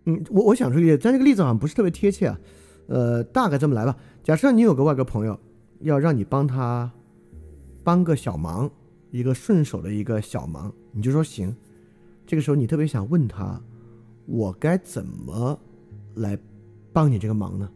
[0.05, 2.39] 嗯，我我想出一个，但这个例子好像不是特别贴切啊，
[2.87, 3.97] 呃，大概这么来吧。
[4.23, 5.39] 假设你有个外国朋友
[5.79, 6.91] 要让你帮他
[7.83, 8.69] 帮个小忙，
[9.09, 11.55] 一个顺手的一个小忙，你就说行。
[12.27, 13.59] 这个时候你特别想问他，
[14.27, 15.59] 我该怎么？
[16.15, 16.37] 来
[16.91, 17.69] 帮你这个忙呢？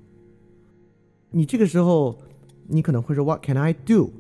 [1.29, 2.17] 你这个时候，
[2.67, 4.11] 你可能会说 “What can I do？”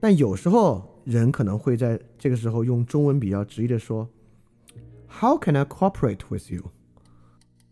[0.00, 4.08] 但有时候人可能会在这个时候用中文比较直译的说
[5.08, 6.62] “How can I cooperate with you？”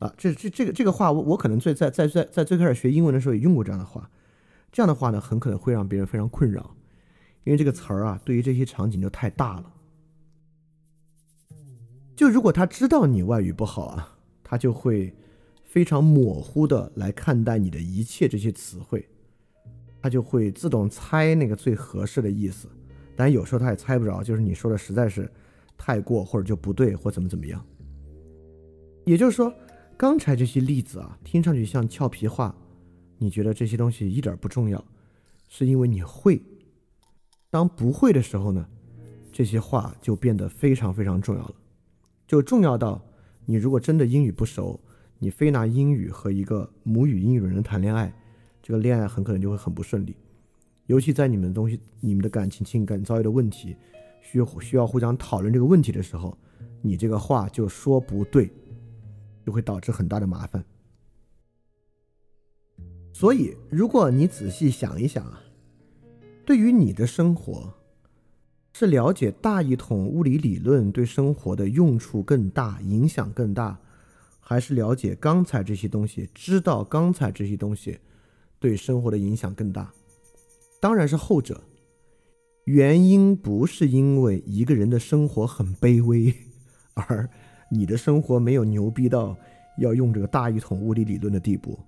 [0.01, 4.11] 啊，这这这个这个话，我我可能最在在在在最开始学英文的时候也用过这样的话。
[4.71, 6.75] 这样的话呢，很可能会让别人非常困扰，
[7.45, 9.73] 因为这个词儿啊，对于这些场景就太大了。
[12.15, 15.15] 就如果他知道你外语不好啊，他就会。
[15.75, 19.05] 非常模糊的来看待你的一切这些词汇，
[20.01, 22.69] 他就会自动猜那个最合适的意思，
[23.17, 25.29] 但有时候他也猜不着，就是你说的实在是
[25.77, 27.61] 太过或者就不对或怎么怎么样。
[29.05, 29.53] 也就是说，
[29.97, 32.57] 刚才这些例子啊，听上去像俏皮话，
[33.19, 34.85] 你觉得这些东西一点不重要，
[35.49, 36.41] 是因为你会。
[37.51, 38.65] 当不会的时候呢，
[39.33, 41.55] 这些话就变得非常非常重要了，
[42.29, 43.05] 就重要到
[43.45, 44.81] 你如果真的英语不熟。
[45.25, 48.15] 你非拿英语和一个母语英语人谈恋爱，
[48.63, 50.15] 这个恋爱很可能就会很不顺利。
[50.85, 53.75] 尤其在你们的东西、你们的感情、情感遭遇的问题，
[54.21, 56.37] 需要需要互相讨论这个问题的时候，
[56.83, 58.51] 你这个话就说不对，
[59.47, 60.63] 就会导致很大的麻烦。
[63.15, 65.41] 所以，如果你仔细想一想啊，
[66.45, 67.73] 对于你的生活，
[68.75, 73.81] 是了解大一统物理理论对生活的用处更大、影响更大。
[74.47, 77.99] 还是了解刚才这些东西，知道刚才这些东西
[78.59, 79.91] 对生活的影响更大，
[80.79, 81.63] 当然是后者。
[82.67, 86.33] 原因不是因为一个人的生活很卑微，
[86.93, 87.29] 而
[87.71, 89.35] 你的生活没有牛逼到
[89.79, 91.79] 要用这个大一统物理理论的地步。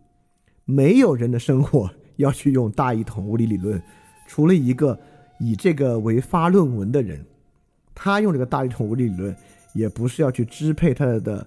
[0.64, 3.80] 没有人的生活要去用大一统物理理论，
[4.26, 4.98] 除了一个
[5.38, 7.24] 以这个为发论文的人，
[7.94, 9.36] 他用这个大一统物理理论，
[9.74, 11.46] 也不是要去支配他的。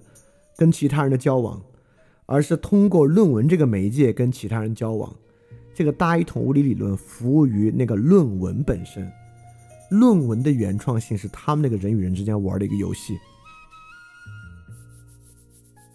[0.60, 1.58] 跟其他人的交往，
[2.26, 5.10] 而是通过论文这个媒介跟其他人交往。
[5.72, 9.10] 这个大一统物理理论服务于那个论文本身，
[9.90, 13.18] 论文的原创性是他们那个人与人之间玩的一个游戏。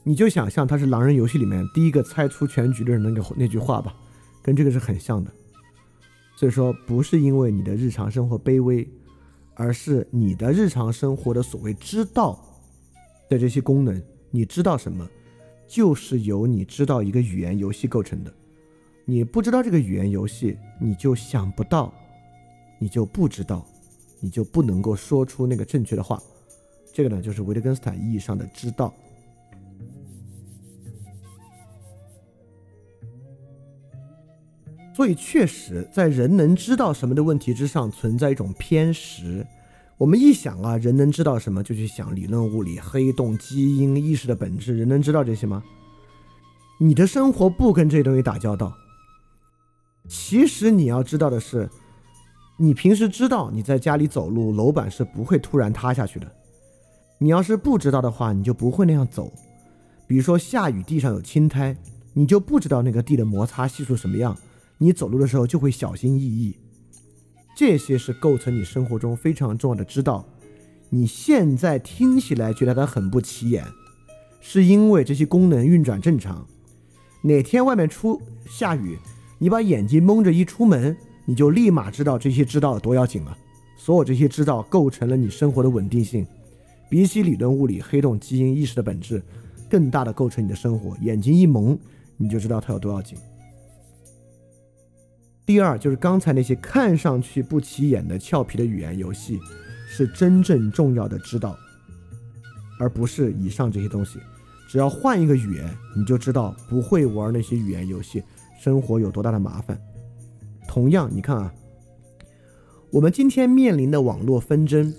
[0.01, 3.95] 你就想象他是狼人游戏里面第一个猜出全局的人那个那句话吧，
[4.41, 5.31] 跟这个是很像的。
[6.35, 8.89] 所以说，不是因为你的日常生活卑微，
[9.53, 12.43] 而是你的日常生活的所谓知道
[13.29, 14.01] 的这些功能。
[14.35, 15.09] 你知道什么，
[15.65, 18.33] 就是由你知道一个语言游戏构成的。
[19.05, 21.93] 你不知道这个语言游戏，你就想不到，
[22.77, 23.65] 你就不知道，
[24.19, 26.21] 你就不能够说出那个正确的话。
[26.91, 28.93] 这个呢，就是维特根斯坦意义上的知道。
[34.93, 39.47] 所以，确实在人能知道什么的问题之上存在一种偏食。
[39.97, 44.77] 我们一想啊，人能知道什么，就去想理论物理、黑洞、基因、意识的本质。
[44.77, 45.63] 人能知道这些吗？
[46.79, 48.73] 你的生活不跟这些东西打交道。
[50.09, 51.69] 其实你要知道的是，
[52.57, 56.29] 你平时知道你在家里走路，楼板是不会突然塌下去的。
[57.17, 59.31] 你要是不知道的话，你就不会那样走。
[60.05, 61.73] 比如说下雨，地上有青苔，
[62.11, 64.37] 你就不知道那个地的摩擦系数什么样。
[64.77, 66.57] 你走路的时候就会小心翼翼，
[67.55, 70.25] 这些是构成你生活中非常重要的知道。
[70.89, 73.65] 你现在听起来觉得它很不起眼，
[74.41, 76.45] 是因为这些功能运转正常。
[77.21, 78.97] 哪天外面出下雨，
[79.39, 80.95] 你把眼睛蒙着一出门，
[81.25, 83.35] 你就立马知道这些知道有多要紧了。
[83.77, 86.25] 所有这些知道构成了你生活的稳定性，
[86.89, 89.23] 比起理论物理、黑洞、基因、意识的本质，
[89.69, 90.95] 更大的构成你的生活。
[91.01, 91.77] 眼睛一蒙，
[92.17, 93.17] 你就知道它有多要紧。
[95.45, 99.39] 第二就是刚才那些看上去不起眼的俏皮的语言游戏，
[99.87, 101.55] 是真正重要的知道，
[102.79, 104.19] 而不是以上这些东西。
[104.67, 108.23] 只要换一个语言，你就知道不会玩那些语言游戏，
[108.59, 109.79] 生活有多大的麻烦。
[110.67, 111.53] 同样，你看啊，
[112.89, 114.91] 我们今天面临的网络纷争，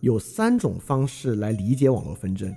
[0.00, 2.52] 有三种方式来理解网络纷争。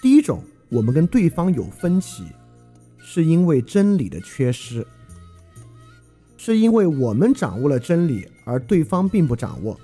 [0.00, 2.24] 第一种，我们跟对方有分歧，
[2.98, 4.84] 是因为真理的缺失。
[6.44, 9.78] 是因为我们掌握了真理，而对方并不掌握。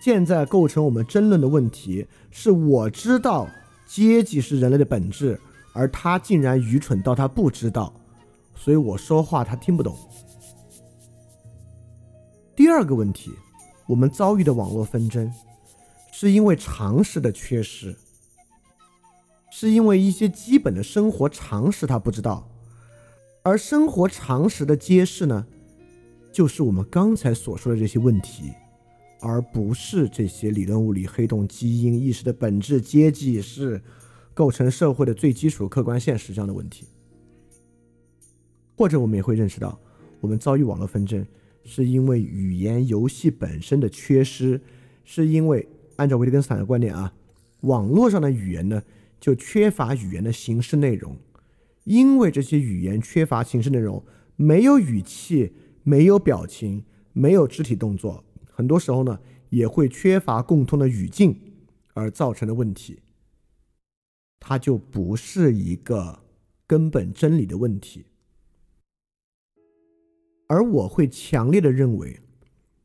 [0.00, 3.48] 现在构成我们争论的问题是：我知道
[3.84, 5.40] 阶级是人类的本质，
[5.72, 7.92] 而他竟然愚蠢到他不知道，
[8.54, 9.96] 所以我说话他听不懂。
[12.54, 13.32] 第二个问题，
[13.88, 15.28] 我们遭遇的网络纷争，
[16.12, 17.96] 是因为常识的缺失，
[19.50, 22.48] 是因为一些基本的生活常识他不知道，
[23.42, 25.44] 而生活常识的揭示呢？
[26.36, 28.52] 就是我们刚才所说的这些问题，
[29.22, 33.80] 而不是这些理论物理、黑洞、基因、意识的本质、阶级是
[34.34, 36.84] 构成社会的最基础客观现实这样的问题。
[38.76, 39.80] 或者我们也会认识到，
[40.20, 41.26] 我们遭遇网络纷争，
[41.64, 44.60] 是因为语言游戏本身的缺失，
[45.06, 45.66] 是因为
[45.96, 47.14] 按照维特根斯坦的观点啊，
[47.62, 48.82] 网络上的语言呢
[49.18, 51.16] 就缺乏语言的形式内容，
[51.84, 54.04] 因为这些语言缺乏形式内容，
[54.36, 55.54] 没有语气。
[55.88, 59.20] 没有表情，没有肢体动作，很多时候呢
[59.50, 61.38] 也会缺乏共通的语境
[61.94, 62.98] 而造成的问题。
[64.40, 66.24] 它就不是一个
[66.66, 68.06] 根本真理的问题。
[70.48, 72.18] 而我会强烈的认为，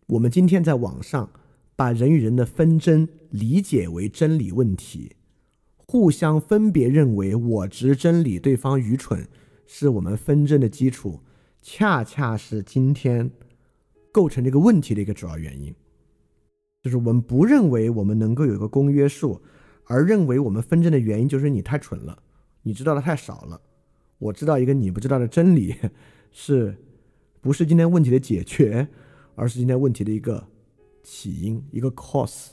[0.06, 1.32] 我们今天在网上
[1.76, 5.16] 把人与人的纷争理解为真理问题，
[5.76, 9.28] 互相分别认为我执真理，对方愚蠢，
[9.66, 11.22] 是我们纷争的基础。
[11.62, 13.30] 恰恰是今天
[14.12, 15.74] 构成这个问题的一个主要原因，
[16.82, 19.40] 就是我们不认为我们能够有一个公约数，
[19.86, 22.24] 而认为我们纷争的原因就是你太蠢了，
[22.64, 23.62] 你知道的太少了。
[24.18, 25.76] 我知道一个你不知道的真理，
[26.32, 26.76] 是
[27.42, 28.88] 不是今天问题的解决，
[29.36, 30.48] 而是今天问题的一个
[31.04, 32.50] 起因，一个 cause。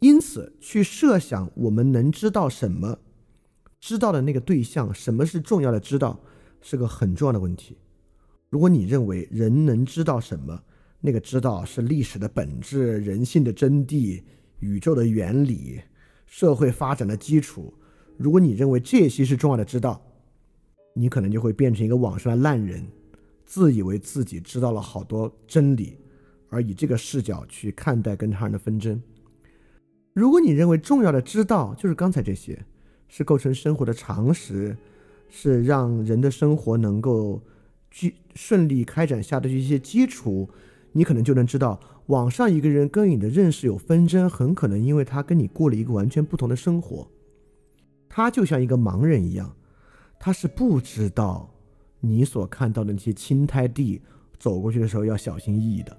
[0.00, 2.98] 因此，去设想我们能知道什么。
[3.84, 6.18] 知道的那个对象，什么是重要的知道，
[6.62, 7.76] 是个很重要的问题。
[8.48, 10.58] 如果你认为人能知道什么，
[11.02, 14.22] 那个知道是历史的本质、人性的真谛、
[14.60, 15.82] 宇宙的原理、
[16.24, 17.74] 社会发展的基础，
[18.16, 20.00] 如果你认为这些是重要的知道，
[20.94, 22.86] 你可能就会变成一个网上的烂人，
[23.44, 25.98] 自以为自己知道了好多真理，
[26.48, 28.98] 而以这个视角去看待跟他人的纷争。
[30.14, 32.64] 如果你认为重要的知道就是刚才这些。
[33.16, 34.76] 是构成生活的常识，
[35.28, 37.40] 是让人的生活能够
[37.88, 40.50] 去顺利开展下的一些基础，
[40.90, 47.08] 你可能就能知道，网上一个人跟你的认识有纷争，很可能因为他跟你过了一个完全不同的生活，
[48.08, 49.54] 他就像一个盲人一样，
[50.18, 51.48] 他是不知道
[52.00, 54.02] 你所看到的那些青苔地，
[54.40, 55.96] 走过去的时候要小心翼翼的。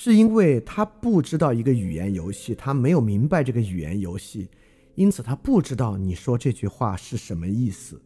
[0.00, 4.48] 是因为他不知道一个语言游戏，他没有明白这个语言游戏，
[4.94, 8.00] 因此他不知道你说这句话是什么意思，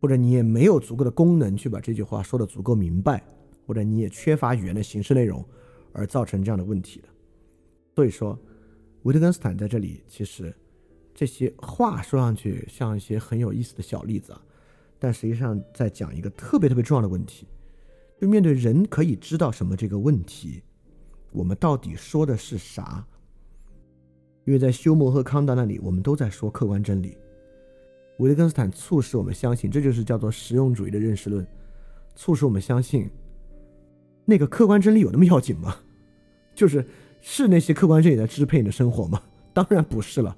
[0.00, 3.20] 或者你也没有足够的功能去把这句话说的足够明白，
[3.66, 5.44] 或者你也缺乏语言的形式内容，
[5.92, 7.08] 而造成这样的问题的。
[7.96, 8.38] 所以说，
[9.02, 10.54] 维特根斯坦在这里其实
[11.12, 14.40] 这些话说上去像一些很有意思的小例子啊，
[15.00, 17.48] 但实际上在讲一个特别特别重要的问题，
[18.20, 20.62] 就面对人可以知道什么这个问题，
[21.36, 23.06] 我们到底说的是啥？
[24.46, 27.14] 因为在休谟和康德那里，我们都在说客观真理。
[28.20, 31.46] 维特根斯坦促使我们相信，这就是叫做实用主义的认识论，
[32.14, 33.10] 促使我们相信，
[34.24, 35.76] 那个客观真理有那么要紧吗？
[36.54, 36.82] 就是
[37.20, 39.22] 是那些客观真理在支配你的生活吗？
[39.52, 40.34] 当然不是了，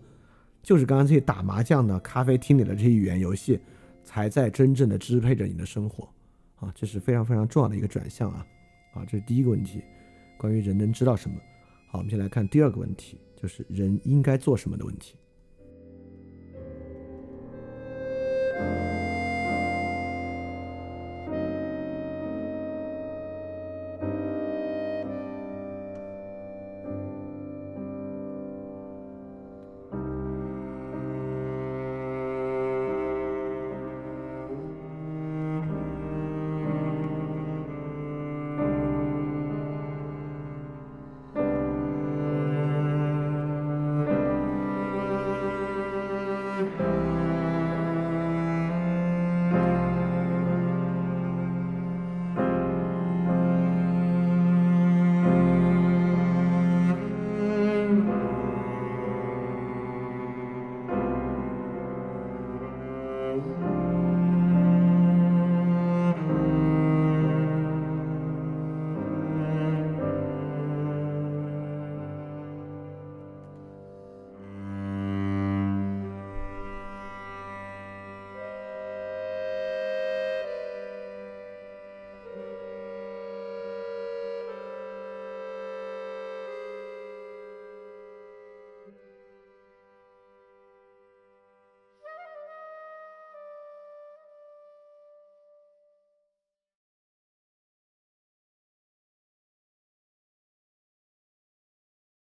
[0.65, 3.61] 就是刚刚这些打麻将的、咖啡厅里的这些语言游戏，
[4.03, 6.09] 才在真正的支配着你的生活。
[6.57, 8.45] 啊，这是非常非常重要的一个转向啊！
[8.95, 9.81] 啊，这是第一个问题，
[10.39, 11.37] 关于人能知道什么。
[11.89, 15.17] 好，我们先来看第二个问题，就是人应该做什么的问题。